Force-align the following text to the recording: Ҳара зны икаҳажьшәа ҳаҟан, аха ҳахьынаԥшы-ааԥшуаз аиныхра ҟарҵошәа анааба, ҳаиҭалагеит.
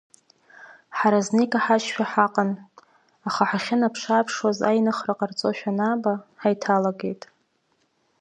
Ҳара 0.97 1.19
зны 1.25 1.41
икаҳажьшәа 1.45 2.05
ҳаҟан, 2.11 2.49
аха 3.27 3.43
ҳахьынаԥшы-ааԥшуаз 3.49 4.59
аиныхра 4.69 5.17
ҟарҵошәа 5.17 5.71
анааба, 5.73 6.13
ҳаиҭалагеит. 6.41 7.21